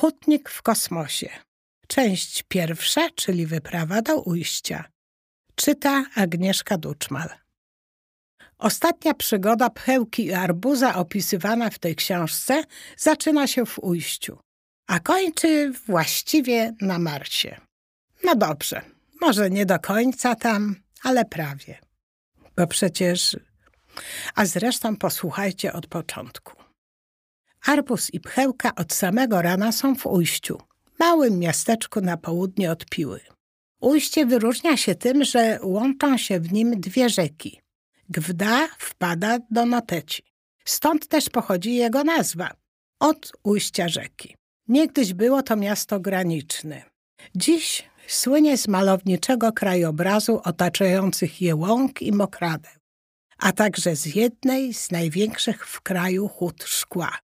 Hutnik 0.00 0.50
w 0.50 0.62
kosmosie. 0.62 1.28
Część 1.86 2.42
pierwsza, 2.48 3.08
czyli 3.14 3.46
wyprawa 3.46 4.02
do 4.02 4.20
ujścia. 4.20 4.84
Czyta 5.54 6.04
Agnieszka 6.14 6.78
Duczmal. 6.78 7.28
Ostatnia 8.58 9.14
przygoda 9.14 9.70
pchełki 9.70 10.26
i 10.26 10.32
arbuza 10.32 10.94
opisywana 10.94 11.70
w 11.70 11.78
tej 11.78 11.96
książce 11.96 12.64
zaczyna 12.96 13.46
się 13.46 13.66
w 13.66 13.78
ujściu, 13.78 14.38
a 14.86 15.00
kończy 15.00 15.72
właściwie 15.86 16.74
na 16.80 16.98
Marsie. 16.98 17.60
No 18.24 18.34
dobrze, 18.34 18.82
może 19.20 19.50
nie 19.50 19.66
do 19.66 19.78
końca 19.78 20.34
tam, 20.34 20.76
ale 21.02 21.24
prawie. 21.24 21.78
Bo 22.56 22.66
przecież... 22.66 23.36
A 24.34 24.46
zresztą 24.46 24.96
posłuchajcie 24.96 25.72
od 25.72 25.86
początku. 25.86 26.59
Arbus 27.66 28.14
i 28.14 28.20
pchełka 28.20 28.74
od 28.74 28.92
samego 28.92 29.42
rana 29.42 29.72
są 29.72 29.94
w 29.94 30.06
ujściu, 30.06 30.58
małym 30.98 31.38
miasteczku 31.38 32.00
na 32.00 32.16
południe 32.16 32.70
od 32.70 32.86
Piły. 32.86 33.20
Ujście 33.80 34.26
wyróżnia 34.26 34.76
się 34.76 34.94
tym, 34.94 35.24
że 35.24 35.58
łączą 35.62 36.18
się 36.18 36.40
w 36.40 36.52
nim 36.52 36.80
dwie 36.80 37.08
rzeki. 37.08 37.60
Gwda 38.08 38.68
wpada 38.78 39.38
do 39.50 39.66
Noteci. 39.66 40.22
Stąd 40.64 41.08
też 41.08 41.28
pochodzi 41.28 41.74
jego 41.74 42.04
nazwa 42.04 42.50
od 42.98 43.32
ujścia 43.42 43.88
rzeki. 43.88 44.36
Niegdyś 44.68 45.14
było 45.14 45.42
to 45.42 45.56
miasto 45.56 46.00
graniczne. 46.00 46.82
Dziś 47.34 47.90
słynie 48.06 48.58
z 48.58 48.68
malowniczego 48.68 49.52
krajobrazu 49.52 50.40
otaczających 50.44 51.42
je 51.42 51.56
łąk 51.56 52.02
i 52.02 52.12
mokradeł, 52.12 52.72
a 53.38 53.52
także 53.52 53.96
z 53.96 54.14
jednej 54.14 54.74
z 54.74 54.90
największych 54.90 55.66
w 55.66 55.80
kraju 55.80 56.28
hut 56.28 56.64
szkła. 56.64 57.18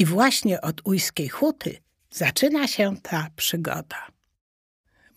I 0.00 0.04
właśnie 0.04 0.60
od 0.60 0.80
ujskiej 0.84 1.28
huty 1.28 1.76
zaczyna 2.10 2.66
się 2.68 2.96
ta 3.02 3.26
przygoda. 3.36 4.06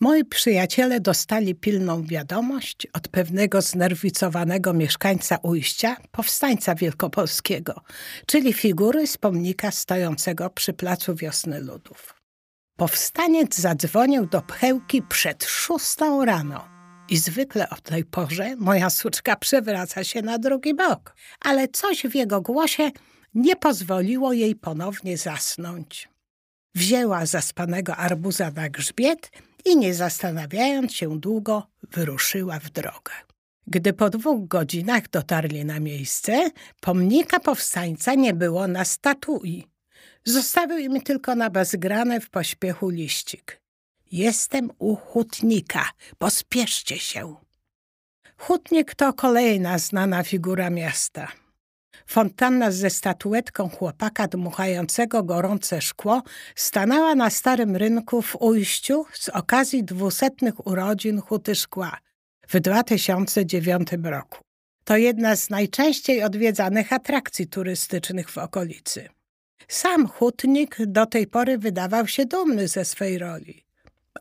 Moi 0.00 0.24
przyjaciele 0.24 1.00
dostali 1.00 1.54
pilną 1.54 2.06
wiadomość 2.06 2.86
od 2.92 3.08
pewnego 3.08 3.62
znerwicowanego 3.62 4.72
mieszkańca 4.72 5.38
ujścia, 5.42 5.96
powstańca 6.12 6.74
wielkopolskiego, 6.74 7.80
czyli 8.26 8.52
figury 8.52 9.06
z 9.06 9.16
pomnika 9.16 9.70
stojącego 9.70 10.50
przy 10.50 10.72
placu 10.72 11.14
Wiosny 11.14 11.60
Ludów. 11.60 12.14
Powstaniec 12.76 13.58
zadzwonił 13.58 14.26
do 14.26 14.42
pchełki 14.42 15.02
przed 15.02 15.44
szóstą 15.44 16.24
rano. 16.24 16.68
I 17.08 17.16
zwykle 17.16 17.70
o 17.70 17.76
tej 17.76 18.04
porze 18.04 18.56
moja 18.56 18.90
suczka 18.90 19.36
przewraca 19.36 20.04
się 20.04 20.22
na 20.22 20.38
drugi 20.38 20.74
bok, 20.74 21.16
ale 21.40 21.68
coś 21.68 22.02
w 22.02 22.14
jego 22.14 22.40
głosie 22.40 22.90
nie 23.34 23.56
pozwoliło 23.56 24.32
jej 24.32 24.54
ponownie 24.56 25.18
zasnąć. 25.18 26.08
Wzięła 26.74 27.26
zaspanego 27.26 27.96
arbuza 27.96 28.50
na 28.50 28.68
grzbiet 28.68 29.30
i 29.64 29.76
nie 29.76 29.94
zastanawiając 29.94 30.92
się 30.92 31.20
długo, 31.20 31.66
wyruszyła 31.82 32.58
w 32.58 32.70
drogę. 32.70 33.12
Gdy 33.66 33.92
po 33.92 34.10
dwóch 34.10 34.48
godzinach 34.48 35.10
dotarli 35.10 35.64
na 35.64 35.80
miejsce, 35.80 36.50
pomnika 36.80 37.40
powstańca 37.40 38.14
nie 38.14 38.34
było 38.34 38.68
na 38.68 38.84
statui. 38.84 39.66
Zostawił 40.24 40.78
im 40.78 41.00
tylko 41.00 41.34
na 41.34 41.50
bezgrane 41.50 42.20
w 42.20 42.30
pośpiechu 42.30 42.88
liścik. 42.88 43.60
Jestem 44.12 44.70
u 44.78 44.96
hutnika, 44.96 45.90
pospieszcie 46.18 46.98
się. 46.98 47.34
Hutnik 48.36 48.94
to 48.94 49.12
kolejna 49.12 49.78
znana 49.78 50.22
figura 50.22 50.70
miasta. 50.70 51.43
Fontanna 52.06 52.70
ze 52.70 52.90
statuetką 52.90 53.68
chłopaka 53.68 54.28
dmuchającego 54.28 55.22
gorące 55.22 55.80
szkło 55.80 56.22
stanęła 56.54 57.14
na 57.14 57.30
starym 57.30 57.76
rynku 57.76 58.22
w 58.22 58.36
Ujściu 58.36 59.04
z 59.12 59.28
okazji 59.28 59.84
dwusetnych 59.84 60.66
urodzin 60.66 61.20
Huty 61.20 61.54
Szkła 61.54 61.98
w 62.48 62.60
2009 62.60 63.88
roku. 64.02 64.38
To 64.84 64.96
jedna 64.96 65.36
z 65.36 65.50
najczęściej 65.50 66.22
odwiedzanych 66.22 66.92
atrakcji 66.92 67.46
turystycznych 67.46 68.30
w 68.30 68.38
okolicy. 68.38 69.08
Sam 69.68 70.08
hutnik 70.08 70.76
do 70.86 71.06
tej 71.06 71.26
pory 71.26 71.58
wydawał 71.58 72.06
się 72.06 72.26
dumny 72.26 72.68
ze 72.68 72.84
swej 72.84 73.18
roli. 73.18 73.64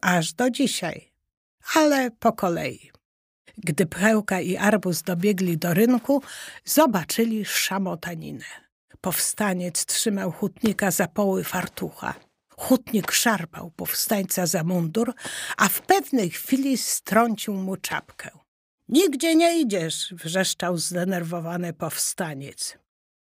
Aż 0.01 0.33
do 0.33 0.49
dzisiaj. 0.49 1.11
Ale 1.75 2.11
po 2.11 2.33
kolei. 2.33 2.92
Gdy 3.57 3.85
Pchełka 3.85 4.41
i 4.41 4.57
Arbus 4.57 5.01
dobiegli 5.01 5.57
do 5.57 5.73
rynku, 5.73 6.21
zobaczyli 6.65 7.45
szamotaninę. 7.45 8.45
Powstaniec 9.01 9.85
trzymał 9.85 10.31
hutnika 10.31 10.91
za 10.91 11.07
poły 11.07 11.43
fartucha. 11.43 12.13
Hutnik 12.57 13.11
szarpał 13.11 13.71
powstańca 13.71 14.45
za 14.45 14.63
mundur, 14.63 15.13
a 15.57 15.69
w 15.69 15.81
pewnej 15.81 16.29
chwili 16.29 16.77
strącił 16.77 17.53
mu 17.53 17.77
czapkę. 17.77 18.29
Nigdzie 18.87 19.35
nie 19.35 19.59
idziesz, 19.59 20.13
wrzeszczał 20.13 20.77
zdenerwowany 20.77 21.73
powstaniec. 21.73 22.77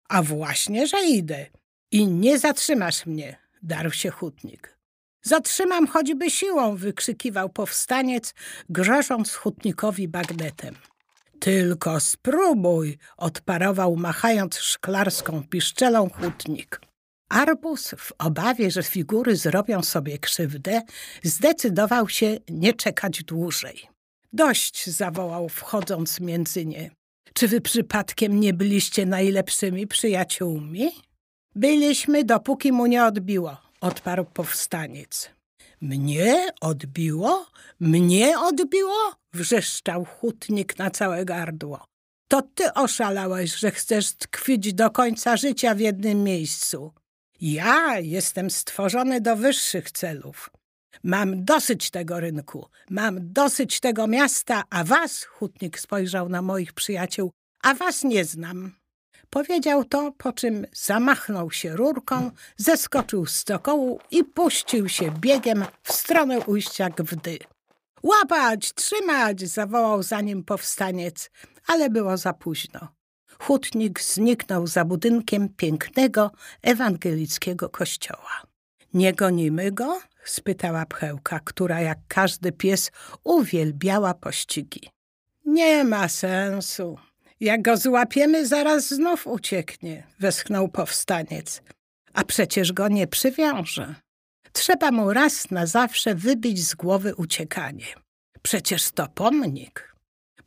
A 0.09 0.23
właśnie, 0.23 0.87
że 0.87 1.05
idę. 1.05 1.45
I 1.91 2.07
nie 2.07 2.39
zatrzymasz 2.39 3.05
mnie, 3.05 3.37
darł 3.63 3.91
się 3.91 4.09
hutnik. 4.09 4.77
Zatrzymam 5.23 5.87
choćby 5.87 6.29
siłą, 6.29 6.75
wykrzykiwał 6.75 7.49
powstaniec, 7.49 8.33
grożąc 8.69 9.33
hutnikowi 9.33 10.07
bagnetem. 10.07 10.75
Tylko 11.39 11.99
spróbuj, 11.99 12.97
odparował 13.17 13.95
machając 13.95 14.59
szklarską 14.59 15.43
piszczelą 15.49 16.09
hutnik. 16.09 16.81
Arbus, 17.29 17.91
w 17.97 18.11
obawie, 18.17 18.71
że 18.71 18.83
figury 18.83 19.35
zrobią 19.35 19.83
sobie 19.83 20.17
krzywdę, 20.17 20.81
zdecydował 21.23 22.09
się 22.09 22.37
nie 22.49 22.73
czekać 22.73 23.23
dłużej. 23.23 23.87
Dość, 24.33 24.89
zawołał, 24.89 25.49
wchodząc 25.49 26.19
między 26.19 26.65
nie. 26.65 26.91
Czy 27.33 27.47
wy 27.47 27.61
przypadkiem 27.61 28.39
nie 28.39 28.53
byliście 28.53 29.05
najlepszymi 29.05 29.87
przyjaciółmi? 29.87 30.91
Byliśmy, 31.55 32.23
dopóki 32.23 32.71
mu 32.71 32.85
nie 32.85 33.05
odbiło, 33.05 33.57
odparł 33.81 34.25
powstaniec. 34.25 35.29
Mnie 35.81 36.47
odbiło? 36.61 37.47
Mnie 37.79 38.39
odbiło? 38.39 39.15
wrzeszczał 39.33 40.05
hutnik 40.05 40.77
na 40.77 40.91
całe 40.91 41.25
gardło. 41.25 41.85
To 42.27 42.41
ty 42.41 42.73
oszalałeś, 42.73 43.55
że 43.55 43.71
chcesz 43.71 44.13
tkwić 44.13 44.73
do 44.73 44.89
końca 44.89 45.37
życia 45.37 45.75
w 45.75 45.79
jednym 45.79 46.23
miejscu. 46.23 46.91
Ja 47.41 47.99
jestem 47.99 48.49
stworzony 48.49 49.21
do 49.21 49.35
wyższych 49.35 49.91
celów. 49.91 50.49
Mam 51.03 51.45
dosyć 51.45 51.89
tego 51.89 52.19
rynku, 52.19 52.65
mam 52.89 53.33
dosyć 53.33 53.79
tego 53.79 54.07
miasta, 54.07 54.63
a 54.69 54.83
was, 54.83 55.23
hutnik 55.23 55.79
spojrzał 55.79 56.29
na 56.29 56.41
moich 56.41 56.73
przyjaciół, 56.73 57.31
a 57.63 57.73
was 57.73 58.03
nie 58.03 58.25
znam. 58.25 58.80
Powiedział 59.29 59.85
to, 59.85 60.11
po 60.17 60.33
czym 60.33 60.65
zamachnął 60.73 61.51
się 61.51 61.75
rurką, 61.75 62.31
zeskoczył 62.57 63.25
z 63.25 63.35
stokołu 63.35 63.99
i 64.11 64.23
puścił 64.23 64.89
się 64.89 65.11
biegiem 65.11 65.65
w 65.83 65.91
stronę 65.93 66.39
ujścia 66.39 66.89
Gwdy. 66.89 67.39
Łapać, 68.03 68.73
trzymać! 68.73 69.41
zawołał 69.41 70.03
za 70.03 70.21
nim 70.21 70.43
powstaniec, 70.43 71.29
ale 71.67 71.89
było 71.89 72.17
za 72.17 72.33
późno. 72.33 72.87
Hutnik 73.39 74.01
zniknął 74.01 74.67
za 74.67 74.85
budynkiem 74.85 75.49
pięknego 75.49 76.31
ewangelickiego 76.61 77.69
kościoła. 77.69 78.41
Nie 78.93 79.13
gonimy 79.13 79.71
go? 79.71 80.01
spytała 80.23 80.85
pchełka, 80.85 81.39
która 81.39 81.81
jak 81.81 81.97
każdy 82.07 82.51
pies 82.51 82.91
uwielbiała 83.23 84.13
pościgi. 84.13 84.89
Nie 85.45 85.83
ma 85.83 86.07
sensu, 86.07 86.97
jak 87.41 87.61
go 87.61 87.77
złapiemy, 87.77 88.47
zaraz 88.47 88.89
znów 88.89 89.27
ucieknie, 89.27 90.07
westchnął 90.19 90.67
powstaniec. 90.67 91.61
A 92.13 92.23
przecież 92.23 92.73
go 92.73 92.87
nie 92.87 93.07
przywiąże. 93.07 93.95
Trzeba 94.51 94.91
mu 94.91 95.13
raz 95.13 95.51
na 95.51 95.65
zawsze 95.65 96.15
wybić 96.15 96.67
z 96.67 96.75
głowy 96.75 97.15
uciekanie. 97.15 97.85
Przecież 98.41 98.91
to 98.91 99.07
pomnik. 99.07 99.95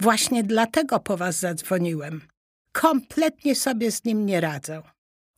Właśnie 0.01 0.43
dlatego 0.43 1.01
po 1.01 1.17
was 1.17 1.39
zadzwoniłem. 1.39 2.21
Kompletnie 2.73 3.55
sobie 3.55 3.93
z 3.93 4.05
nim 4.05 4.27
nie 4.27 4.41
radzę. 4.41 4.83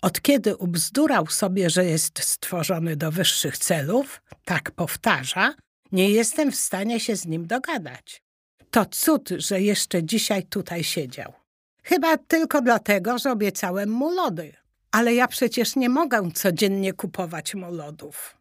Od 0.03 0.21
kiedy 0.21 0.57
ubzdurał 0.57 1.27
sobie, 1.27 1.71
że 1.71 1.85
jest 1.85 2.23
stworzony 2.23 2.97
do 2.97 3.13
wyższych 3.13 3.59
celów, 3.59 4.23
tak 4.45 4.71
powtarza, 4.71 5.55
nie 5.93 6.11
jestem 6.11 6.53
w 6.53 6.57
stanie 6.57 7.01
się 7.01 7.17
z 7.17 7.27
nim 7.27 7.47
dogadać. 7.47 8.23
To 8.71 8.87
cud, 8.87 9.29
że 9.29 9.61
jeszcze 9.61 10.05
dzisiaj 10.05 10.43
tutaj 10.43 10.85
siedział. 10.85 11.46
Chyba 11.89 12.17
tylko 12.17 12.63
dlatego, 12.63 13.19
że 13.19 13.33
obiecałem 13.33 13.91
mu 13.91 14.11
lody. 14.11 14.53
Ale 14.91 15.15
ja 15.15 15.29
przecież 15.29 15.77
nie 15.77 15.89
mogę 15.89 16.31
codziennie 16.35 16.93
kupować 16.93 17.55
mu 17.55 17.75
lodów. 17.75 18.37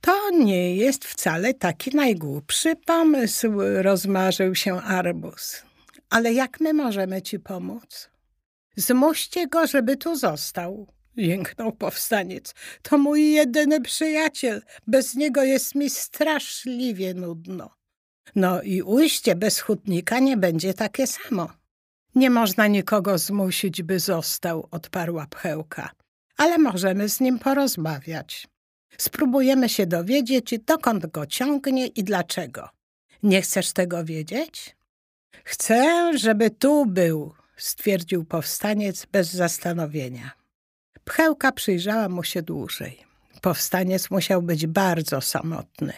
To 0.00 0.30
nie 0.30 0.76
jest 0.76 1.04
wcale 1.04 1.54
taki 1.54 1.96
najgłupszy 1.96 2.76
pomysł, 2.76 3.48
rozmarzył 3.82 4.54
się 4.54 4.74
Arbus. 4.74 5.62
Ale 6.10 6.32
jak 6.32 6.60
my 6.60 6.72
możemy 6.74 7.22
ci 7.22 7.38
pomóc? 7.38 8.10
Zmuście 8.76 9.46
go, 9.46 9.66
żeby 9.66 9.96
tu 9.96 10.16
został. 10.16 10.86
jęknął 11.16 11.72
powstaniec. 11.72 12.54
To 12.82 12.98
mój 12.98 13.32
jedyny 13.32 13.80
przyjaciel. 13.80 14.62
Bez 14.86 15.14
niego 15.14 15.42
jest 15.42 15.74
mi 15.74 15.90
straszliwie 15.90 17.14
nudno. 17.14 17.70
No 18.34 18.62
i 18.62 18.82
ujście 18.82 19.34
bez 19.34 19.60
hutnika 19.60 20.18
nie 20.18 20.36
będzie 20.36 20.74
takie 20.74 21.06
samo. 21.06 21.63
Nie 22.14 22.30
można 22.30 22.66
nikogo 22.66 23.18
zmusić, 23.18 23.82
by 23.82 24.00
został, 24.00 24.68
odparła 24.70 25.26
pchełka. 25.26 25.90
Ale 26.36 26.58
możemy 26.58 27.08
z 27.08 27.20
nim 27.20 27.38
porozmawiać. 27.38 28.48
Spróbujemy 28.98 29.68
się 29.68 29.86
dowiedzieć, 29.86 30.54
dokąd 30.66 31.06
go 31.06 31.26
ciągnie 31.26 31.86
i 31.86 32.04
dlaczego. 32.04 32.68
Nie 33.22 33.42
chcesz 33.42 33.72
tego 33.72 34.04
wiedzieć? 34.04 34.76
Chcę, 35.44 36.10
żeby 36.18 36.50
tu 36.50 36.86
był, 36.86 37.34
stwierdził 37.56 38.24
powstaniec 38.24 39.06
bez 39.06 39.32
zastanowienia. 39.32 40.30
Pchełka 41.04 41.52
przyjrzała 41.52 42.08
mu 42.08 42.22
się 42.22 42.42
dłużej. 42.42 43.04
Powstaniec 43.40 44.10
musiał 44.10 44.42
być 44.42 44.66
bardzo 44.66 45.20
samotny. 45.20 45.92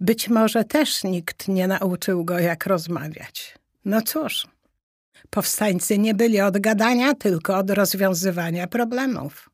Być 0.00 0.28
może 0.28 0.64
też 0.64 1.04
nikt 1.04 1.48
nie 1.48 1.68
nauczył 1.68 2.24
go, 2.24 2.38
jak 2.38 2.66
rozmawiać. 2.66 3.54
No 3.84 4.02
cóż, 4.02 4.46
powstańcy 5.30 5.98
nie 5.98 6.14
byli 6.14 6.40
od 6.40 6.58
gadania, 6.58 7.14
tylko 7.14 7.56
od 7.56 7.70
rozwiązywania 7.70 8.66
problemów. 8.66 9.50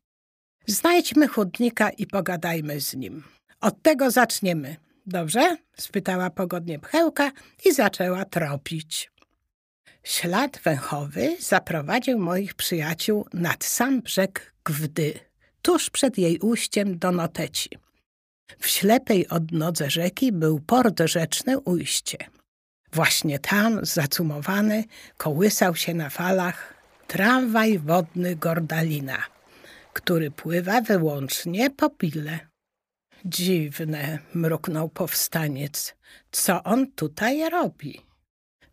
Znajdźmy 0.67 1.27
chudnika 1.27 1.89
i 1.89 2.07
pogadajmy 2.07 2.81
z 2.81 2.93
nim. 2.93 3.23
Od 3.61 3.81
tego 3.81 4.11
zaczniemy. 4.11 4.75
Dobrze? 5.05 5.57
spytała 5.77 6.29
pogodnie 6.29 6.79
pchełka 6.79 7.31
i 7.65 7.73
zaczęła 7.73 8.25
tropić. 8.25 9.11
Ślad 10.03 10.59
węchowy 10.63 11.37
zaprowadził 11.39 12.19
moich 12.19 12.53
przyjaciół 12.53 13.25
nad 13.33 13.63
sam 13.63 14.01
brzeg 14.01 14.53
Gwdy, 14.63 15.19
tuż 15.61 15.89
przed 15.89 16.17
jej 16.17 16.39
ujściem 16.39 16.99
do 16.99 17.11
Noteci. 17.11 17.69
W 18.59 18.67
ślepej 18.67 19.27
odnodze 19.27 19.89
rzeki 19.89 20.31
był 20.31 20.59
port 20.59 21.01
rzeczny 21.05 21.59
ujście. 21.59 22.17
Właśnie 22.95 23.39
tam, 23.39 23.85
zacumowany, 23.85 24.83
kołysał 25.17 25.75
się 25.75 25.93
na 25.93 26.09
falach 26.09 26.73
tramwaj 27.07 27.79
wodny 27.79 28.35
Gordalina, 28.35 29.17
który 29.93 30.31
pływa 30.31 30.81
wyłącznie 30.81 31.69
po 31.69 31.89
pile. 31.89 32.39
Dziwne, 33.25 34.19
mruknął 34.33 34.89
powstaniec. 34.89 35.95
Co 36.31 36.63
on 36.63 36.91
tutaj 36.91 37.49
robi? 37.49 38.01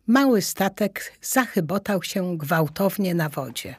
Mały 0.07 0.41
statek 0.41 1.13
zachybotał 1.21 2.03
się 2.03 2.37
gwałtownie 2.37 3.15
na 3.15 3.29
wodzie. 3.29 3.75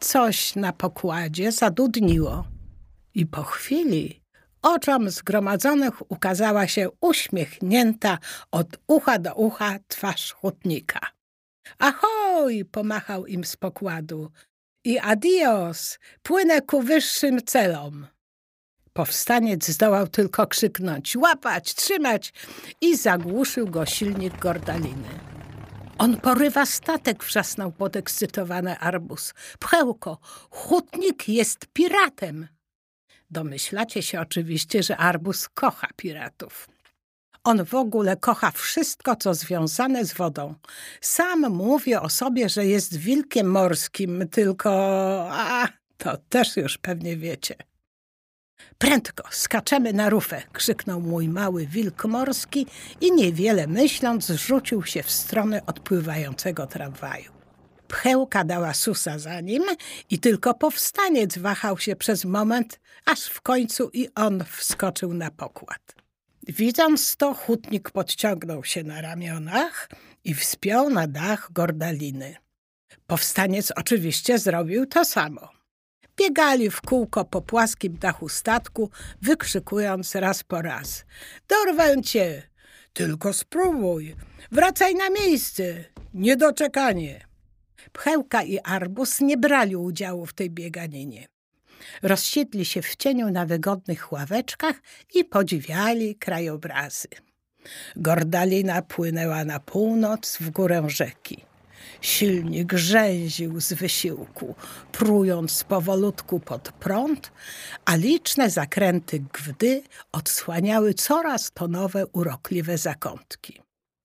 Coś 0.00 0.56
na 0.56 0.72
pokładzie 0.72 1.52
zadudniło 1.52 2.44
i 3.14 3.26
po 3.26 3.42
chwili 3.42 4.23
oczom 4.64 5.10
zgromadzonych 5.10 6.10
ukazała 6.12 6.68
się 6.68 6.88
uśmiechnięta 7.00 8.18
od 8.50 8.66
ucha 8.86 9.18
do 9.18 9.34
ucha 9.34 9.78
twarz 9.88 10.32
hutnika. 10.32 11.00
Ahoj! 11.78 12.64
pomachał 12.64 13.26
im 13.26 13.44
z 13.44 13.56
pokładu. 13.56 14.30
I 14.84 14.98
adios! 14.98 15.98
Płynę 16.22 16.60
ku 16.62 16.82
wyższym 16.82 17.42
celom. 17.46 18.06
Powstaniec 18.92 19.68
zdołał 19.68 20.08
tylko 20.08 20.46
krzyknąć 20.46 21.16
łapać, 21.16 21.74
trzymać 21.74 22.32
i 22.80 22.96
zagłuszył 22.96 23.66
go 23.66 23.86
silnik 23.86 24.38
gordaliny. 24.38 25.08
On 25.98 26.20
porywa 26.20 26.66
statek, 26.66 27.24
wrzasnął 27.24 27.72
podekscytowany 27.72 28.78
arbus. 28.78 29.34
Pchełko, 29.58 30.18
hutnik 30.50 31.28
jest 31.28 31.66
piratem. 31.72 32.48
Domyślacie 33.34 34.02
się 34.02 34.20
oczywiście, 34.20 34.82
że 34.82 34.96
arbus 34.96 35.48
kocha 35.48 35.88
piratów. 35.96 36.68
On 37.44 37.64
w 37.64 37.74
ogóle 37.74 38.16
kocha 38.16 38.50
wszystko, 38.50 39.16
co 39.16 39.34
związane 39.34 40.04
z 40.04 40.14
wodą. 40.14 40.54
Sam 41.00 41.40
mówi 41.40 41.94
o 41.94 42.08
sobie, 42.08 42.48
że 42.48 42.66
jest 42.66 42.96
wilkiem 42.96 43.50
morskim, 43.50 44.28
tylko... 44.28 44.70
a, 45.30 45.68
to 45.96 46.16
też 46.28 46.56
już 46.56 46.78
pewnie 46.78 47.16
wiecie. 47.16 47.54
Prędko, 48.78 49.24
skaczemy 49.30 49.92
na 49.92 50.10
rufę, 50.10 50.42
krzyknął 50.52 51.00
mój 51.00 51.28
mały 51.28 51.66
wilk 51.66 52.04
morski 52.04 52.66
i 53.00 53.12
niewiele 53.12 53.66
myśląc 53.66 54.26
rzucił 54.26 54.84
się 54.84 55.02
w 55.02 55.10
stronę 55.10 55.66
odpływającego 55.66 56.66
tramwaju. 56.66 57.33
Pchełka 57.94 58.44
dała 58.44 58.74
susa 58.74 59.18
za 59.18 59.40
nim 59.40 59.62
i 60.10 60.18
tylko 60.18 60.54
powstaniec 60.54 61.38
wahał 61.38 61.78
się 61.78 61.96
przez 61.96 62.24
moment, 62.24 62.80
aż 63.06 63.24
w 63.24 63.40
końcu 63.40 63.90
i 63.92 64.08
on 64.14 64.44
wskoczył 64.50 65.14
na 65.14 65.30
pokład. 65.30 65.94
Widząc 66.48 67.16
to, 67.16 67.34
hutnik 67.34 67.90
podciągnął 67.90 68.64
się 68.64 68.84
na 68.84 69.00
ramionach 69.00 69.88
i 70.24 70.34
wspiął 70.34 70.90
na 70.90 71.06
dach 71.06 71.52
gordaliny. 71.52 72.36
Powstaniec 73.06 73.72
oczywiście 73.76 74.38
zrobił 74.38 74.86
to 74.86 75.04
samo. 75.04 75.48
Biegali 76.16 76.70
w 76.70 76.80
kółko 76.80 77.24
po 77.24 77.42
płaskim 77.42 77.98
dachu 77.98 78.28
statku, 78.28 78.90
wykrzykując 79.22 80.14
raz 80.14 80.42
po 80.42 80.62
raz. 80.62 81.04
Dorwę 81.48 82.02
cię! 82.02 82.42
Tylko 82.92 83.32
spróbuj! 83.32 84.16
Wracaj 84.52 84.94
na 84.94 85.10
miejsce! 85.10 85.84
Niedoczekanie! 86.14 87.33
Pchełka 87.92 88.42
i 88.42 88.58
Arbus 88.58 89.20
nie 89.20 89.36
brali 89.36 89.76
udziału 89.76 90.26
w 90.26 90.32
tej 90.32 90.50
bieganinie. 90.50 91.26
Rozsiedli 92.02 92.64
się 92.64 92.82
w 92.82 92.96
cieniu 92.96 93.30
na 93.30 93.46
wygodnych 93.46 94.12
ławeczkach 94.12 94.82
i 95.14 95.24
podziwiali 95.24 96.16
krajobrazy. 96.16 97.08
Gordalina 97.96 98.82
płynęła 98.82 99.44
na 99.44 99.60
północ 99.60 100.38
w 100.40 100.50
górę 100.50 100.84
rzeki. 100.88 101.44
Silnik 102.00 102.72
rzęził 102.72 103.60
z 103.60 103.72
wysiłku, 103.72 104.54
prując 104.92 105.64
powolutku 105.64 106.40
pod 106.40 106.72
prąd, 106.72 107.32
a 107.84 107.96
liczne 107.96 108.50
zakręty 108.50 109.22
gwdy 109.32 109.82
odsłaniały 110.12 110.94
coraz 110.94 111.50
to 111.54 111.68
nowe, 111.68 112.06
urokliwe 112.06 112.78
zakątki. 112.78 113.62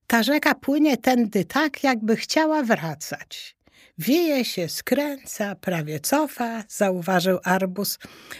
Ta 0.07 0.23
rzeka 0.23 0.55
płynie 0.55 0.97
tędy 0.97 1.45
tak, 1.45 1.83
jakby 1.83 2.15
chciała 2.15 2.63
wracać. 2.63 3.55
Wieje 3.99 4.45
się, 4.45 4.69
skręca, 4.69 5.55
prawie 5.55 5.99
cofa, 5.99 6.63
zauważył 6.67 7.39
Arbus, 7.43 7.99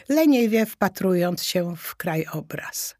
leniwie 0.10 0.66
wpatrując 0.66 1.44
się 1.44 1.76
w 1.76 1.96
krajobraz. 1.96 2.96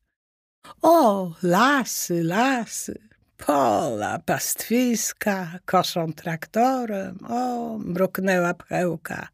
O, 0.82 1.32
lasy, 1.44 2.24
lasy, 2.24 3.10
Pola 3.46 4.20
pastwiska, 4.20 5.60
koszą 5.66 6.14
traktorem, 6.14 7.18
o, 7.30 7.78
mruknęła 7.78 8.54
pchełka. 8.54 9.28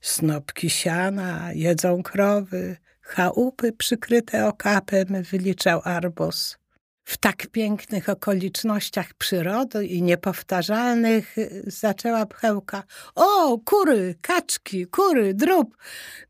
Snopki 0.00 0.70
siana, 0.70 1.52
jedzą 1.52 2.02
krowy, 2.02 2.76
chałupy 3.00 3.72
przykryte 3.72 4.46
okapem, 4.46 5.22
wyliczał 5.30 5.80
Arbos. 5.84 6.61
W 7.04 7.16
tak 7.16 7.46
pięknych 7.46 8.08
okolicznościach 8.08 9.14
przyrody 9.14 9.86
i 9.86 10.02
niepowtarzalnych 10.02 11.36
zaczęła 11.66 12.26
pchełka. 12.26 12.82
O, 13.14 13.58
kury, 13.64 14.14
kaczki, 14.20 14.86
kury, 14.86 15.34
drób. 15.34 15.76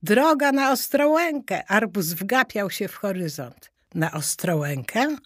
Droga 0.03 0.53
na 0.53 0.73
Ostrołękę. 0.73 1.65
Arbus 1.71 2.07
wgapiał 2.07 2.71
się 2.71 2.89
w 2.89 2.97
horyzont. 2.97 3.73
Na 3.95 4.13
Ostrołękę? 4.13 5.17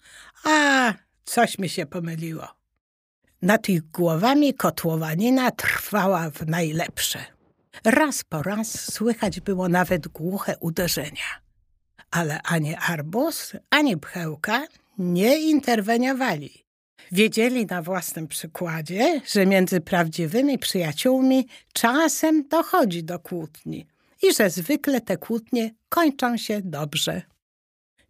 A, 0.43 0.93
Coś 1.27 1.59
mi 1.59 1.69
się 1.69 1.85
pomyliło. 1.85 2.47
Nad 3.41 3.69
ich 3.69 3.91
głowami 3.91 4.53
kotłowanina 4.53 5.51
trwała 5.51 6.29
w 6.29 6.47
najlepsze. 6.47 7.19
Raz 7.83 8.23
po 8.23 8.43
raz 8.43 8.93
słychać 8.93 9.39
było 9.39 9.69
nawet 9.69 10.07
głuche 10.07 10.57
uderzenia. 10.59 11.41
Ale 12.11 12.41
ani 12.41 12.75
arbus, 12.75 13.53
ani 13.69 13.97
pchełka 13.97 14.67
nie 14.97 15.39
interweniowali. 15.39 16.67
Wiedzieli 17.11 17.65
na 17.65 17.81
własnym 17.81 18.27
przykładzie, 18.27 19.21
że 19.25 19.45
między 19.45 19.81
prawdziwymi 19.81 20.57
przyjaciółmi 20.59 21.47
czasem 21.73 22.47
dochodzi 22.47 23.03
do 23.03 23.19
kłótni 23.19 23.87
i 24.23 24.33
że 24.33 24.49
zwykle 24.49 25.01
te 25.01 25.17
kłótnie 25.17 25.71
kończą 25.89 26.37
się 26.37 26.61
dobrze. 26.63 27.21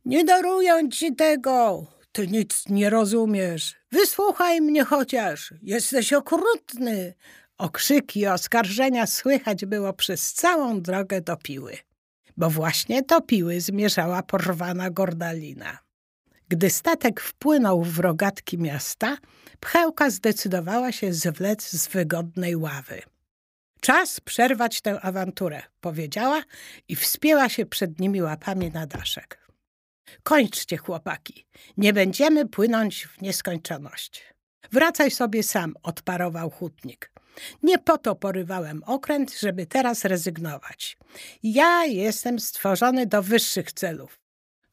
Nie 0.05 0.23
daruję 0.23 0.89
ci 0.89 1.15
tego, 1.15 1.87
ty 2.11 2.27
nic 2.27 2.63
nie 2.69 2.89
rozumiesz. 2.89 3.75
Wysłuchaj 3.91 4.61
mnie 4.61 4.83
chociaż. 4.83 5.53
Jesteś 5.61 6.13
okrutny. 6.13 7.13
Okrzyki 7.57 8.27
oskarżenia 8.27 9.07
słychać 9.07 9.65
było 9.65 9.93
przez 9.93 10.33
całą 10.33 10.81
drogę 10.81 11.21
do 11.21 11.37
Piły. 11.37 11.77
Bo 12.37 12.49
właśnie 12.49 13.01
do 13.01 13.21
Piły 13.21 13.61
zmierzała 13.61 14.23
porwana 14.23 14.89
Gordalina. 14.89 15.86
Gdy 16.49 16.69
statek 16.69 17.21
wpłynął 17.21 17.83
w 17.83 17.99
rogatki 17.99 18.57
miasta, 18.57 19.17
pchełka 19.59 20.09
zdecydowała 20.09 20.91
się 20.91 21.13
zwlec 21.13 21.69
z 21.69 21.87
wygodnej 21.87 22.55
ławy. 22.55 23.01
Czas 23.81 24.19
przerwać 24.19 24.81
tę 24.81 25.01
awanturę, 25.01 25.61
powiedziała 25.81 26.41
i 26.87 26.95
wspięła 26.95 27.49
się 27.49 27.65
przed 27.65 27.99
nimi 27.99 28.21
łapami 28.21 28.71
na 28.71 28.87
daszek. 28.87 29.47
Kończcie, 30.23 30.77
chłopaki, 30.77 31.45
nie 31.77 31.93
będziemy 31.93 32.45
płynąć 32.45 33.05
w 33.07 33.21
nieskończoność. 33.21 34.33
Wracaj 34.71 35.11
sobie 35.11 35.43
sam, 35.43 35.73
odparował 35.83 36.49
hutnik. 36.49 37.11
Nie 37.63 37.79
po 37.79 37.97
to 37.97 38.15
porywałem 38.15 38.83
okręt, 38.83 39.39
żeby 39.39 39.65
teraz 39.65 40.05
rezygnować. 40.05 40.97
Ja 41.43 41.85
jestem 41.85 42.39
stworzony 42.39 43.05
do 43.05 43.23
wyższych 43.23 43.71
celów. 43.71 44.26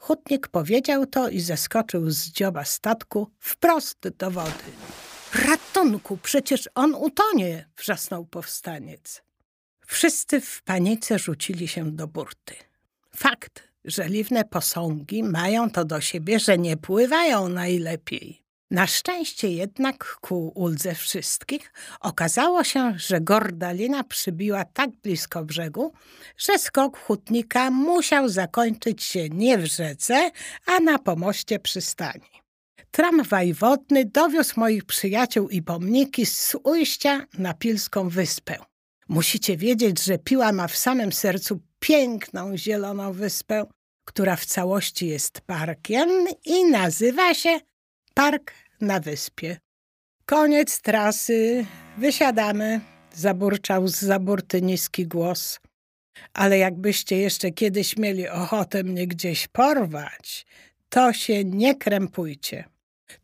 Hutnik 0.05 0.49
powiedział 0.49 1.07
to 1.07 1.29
i 1.29 1.41
zeskoczył 1.41 2.11
z 2.11 2.27
dzioba 2.27 2.65
statku 2.65 3.31
wprost 3.39 4.09
do 4.19 4.31
wody. 4.31 4.71
Ratunku, 5.35 6.17
przecież 6.17 6.69
on 6.75 6.95
utonie! 6.95 7.69
wrzasnął 7.77 8.25
powstaniec. 8.25 9.23
Wszyscy 9.87 10.41
w 10.41 10.63
panice 10.63 11.19
rzucili 11.19 11.69
się 11.69 11.91
do 11.91 12.09
burty. 12.09 12.55
Fakt, 13.17 13.69
że 13.85 14.09
liwne 14.09 14.45
posągi 14.45 15.23
mają 15.23 15.71
to 15.71 15.85
do 15.85 16.01
siebie, 16.01 16.39
że 16.39 16.59
nie 16.59 16.77
pływają 16.77 17.49
najlepiej. 17.49 18.44
Na 18.71 18.87
szczęście 18.87 19.49
jednak 19.49 20.16
ku 20.21 20.52
uldze 20.54 20.94
wszystkich 20.94 21.73
okazało 22.00 22.64
się, 22.64 22.94
że 22.97 23.21
gordalina 23.21 24.04
przybiła 24.04 24.64
tak 24.64 24.90
blisko 24.90 25.44
brzegu, 25.44 25.92
że 26.37 26.59
skok 26.59 26.99
hutnika 26.99 27.71
musiał 27.71 28.28
zakończyć 28.28 29.02
się 29.02 29.28
nie 29.28 29.59
w 29.59 29.66
rzece, 29.66 30.30
a 30.66 30.80
na 30.80 30.99
pomoście 30.99 31.59
przystani. 31.59 32.44
Tramwaj 32.90 33.54
wodny 33.54 34.04
dowiózł 34.04 34.61
moich 34.61 34.85
przyjaciół 34.85 35.49
i 35.49 35.62
pomniki 35.62 36.26
z 36.26 36.56
ujścia 36.64 37.26
na 37.38 37.54
Pilską 37.54 38.09
Wyspę. 38.09 38.56
Musicie 39.09 39.56
wiedzieć, 39.56 40.02
że 40.02 40.18
Piła 40.18 40.52
ma 40.52 40.68
w 40.68 40.76
samym 40.76 41.12
sercu 41.12 41.61
piękną 41.78 42.56
zieloną 42.56 43.12
wyspę, 43.12 43.66
która 44.04 44.37
w 44.37 44.44
całości 44.44 45.06
jest 45.06 45.40
parkiem 45.40 46.09
i 46.44 46.64
nazywa 46.64 47.35
się 47.35 47.61
Park 48.14 48.52
na 48.80 49.00
Wyspie. 49.00 49.56
Koniec 50.26 50.80
trasy, 50.80 51.66
wysiadamy, 51.99 52.80
zaburczał 53.14 53.88
z 53.88 53.99
zaburty 53.99 54.62
niski 54.62 55.06
głos. 55.06 55.61
Ale 56.33 56.59
jakbyście 56.59 57.18
jeszcze 57.18 57.50
kiedyś 57.50 57.97
mieli 57.97 58.28
ochotę 58.28 58.85
mnie 58.85 59.06
gdzieś 59.06 59.49
porwać, 59.49 60.47
to 60.88 61.12
się 61.12 61.44
nie 61.44 61.75
krępujcie. 61.75 62.64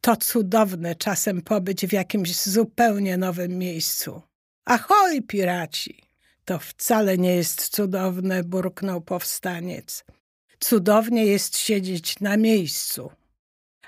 To 0.00 0.16
cudowne 0.16 0.94
czasem 0.94 1.42
pobyć 1.42 1.86
w 1.86 1.92
jakimś 1.92 2.36
zupełnie 2.36 3.16
nowym 3.16 3.58
miejscu. 3.58 4.22
Ahoj, 4.64 5.22
piraci! 5.22 6.02
To 6.44 6.58
wcale 6.58 7.18
nie 7.18 7.34
jest 7.34 7.68
cudowne, 7.68 8.44
burknął 8.44 9.00
powstaniec. 9.00 10.04
Cudownie 10.60 11.26
jest 11.26 11.56
siedzieć 11.56 12.20
na 12.20 12.36
miejscu. 12.36 13.10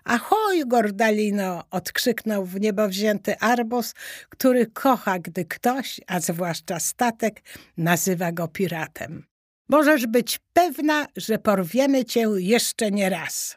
Ahoj, 0.04 0.62
Gordalino! 0.66 1.64
odkrzyknął 1.70 2.44
w 2.44 2.60
niebo 2.60 2.88
wzięty 2.88 3.38
arbus, 3.38 3.94
który 4.28 4.66
kocha, 4.66 5.18
gdy 5.18 5.44
ktoś, 5.44 6.00
a 6.06 6.20
zwłaszcza 6.20 6.80
statek, 6.80 7.42
nazywa 7.76 8.32
go 8.32 8.48
piratem. 8.48 9.26
Możesz 9.68 10.06
być 10.06 10.40
pewna, 10.52 11.06
że 11.16 11.38
porwiemy 11.38 12.04
cię 12.04 12.20
jeszcze 12.36 12.90
nie 12.90 13.10
raz. 13.10 13.56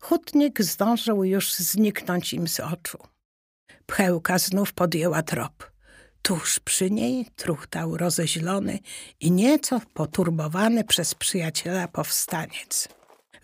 Hutnik 0.00 0.62
zdążył 0.62 1.24
już 1.24 1.54
zniknąć 1.54 2.32
im 2.32 2.48
z 2.48 2.60
oczu. 2.60 2.98
Pchełka 3.86 4.38
znów 4.38 4.72
podjęła 4.72 5.22
trop. 5.22 5.72
Tuż 6.22 6.60
przy 6.60 6.90
niej 6.90 7.26
truchtał 7.36 7.96
rozeźlony 7.96 8.78
i 9.20 9.30
nieco 9.30 9.80
poturbowany 9.94 10.84
przez 10.84 11.14
przyjaciela 11.14 11.88
powstaniec. 11.88 12.88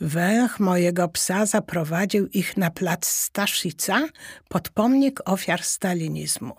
Węch 0.01 0.61
mojego 0.61 1.09
psa 1.09 1.47
zaprowadził 1.47 2.27
ich 2.27 2.57
na 2.57 2.71
plac 2.71 3.07
Staszica 3.07 4.09
pod 4.49 4.69
pomnik 4.69 5.21
ofiar 5.25 5.63
stalinizmu. 5.63 6.55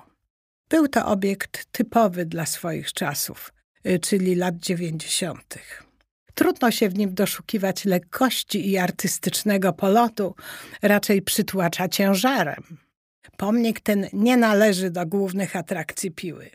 Był 0.70 0.88
to 0.88 1.06
obiekt 1.06 1.66
typowy 1.72 2.26
dla 2.26 2.46
swoich 2.46 2.94
czasów, 2.94 3.54
y, 3.88 4.00
czyli 4.00 4.36
lat 4.36 4.56
dziewięćdziesiątych. 4.58 5.84
Trudno 6.34 6.72
się 6.72 6.90
w 6.90 6.98
nim 6.98 7.14
doszukiwać 7.14 7.86
lekkości 7.86 8.70
i 8.70 8.78
artystycznego 8.78 9.74
polotu, 9.74 10.36
raczej 10.82 11.22
przytłacza 11.22 11.88
ciężarem. 11.88 12.78
Pomnik 13.38 13.80
ten 13.80 14.08
nie 14.14 14.38
należy 14.38 14.90
do 14.90 15.06
głównych 15.06 15.56
atrakcji 15.56 16.12
Piły. 16.12 16.50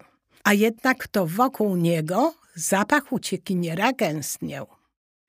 A 0.45 0.53
jednak 0.53 1.09
to 1.09 1.27
wokół 1.27 1.77
niego 1.77 2.35
zapach 2.55 3.13
uciekiniera 3.13 3.93
gęstniał. 3.93 4.67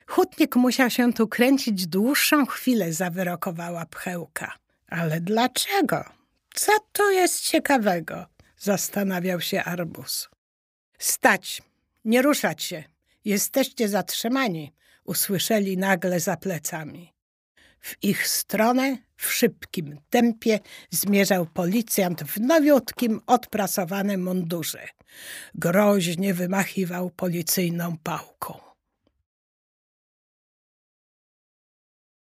Hutnik 0.08 0.56
musiał 0.56 0.90
się 0.90 1.14
tu 1.14 1.28
kręcić 1.28 1.88
dłuższą 1.88 2.46
chwilę, 2.46 2.94
zawyrokowała 2.94 3.86
pchełka. 3.86 4.54
Ale 4.88 5.22
dlaczego? 5.22 6.04
Co 6.54 6.72
tu 6.92 7.12
jest 7.12 7.42
ciekawego? 7.42 8.26
Zastanawiał 8.58 9.42
się 9.42 9.64
Arbus. 9.64 10.30
Stać, 11.00 11.62
nie 12.06 12.22
ruszać 12.22 12.64
się. 12.64 12.84
Jesteście 13.26 13.88
zatrzymani, 13.90 14.74
usłyszeli 15.04 15.78
nagle 15.78 16.20
za 16.20 16.38
plecami. 16.38 17.14
W 17.80 18.04
ich 18.04 18.28
stronę 18.28 18.98
w 19.18 19.32
szybkim 19.34 20.00
tempie 20.10 20.60
zmierzał 20.90 21.46
policjant 21.46 22.24
w 22.24 22.40
nowiutkim, 22.40 23.22
odprasowanym 23.28 24.24
mundurze. 24.24 24.88
Groźnie 25.56 26.34
wymachiwał 26.34 27.10
policyjną 27.10 27.98
pałką. 27.98 28.65